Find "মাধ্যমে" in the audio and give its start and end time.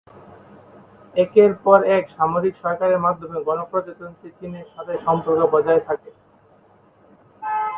3.05-3.37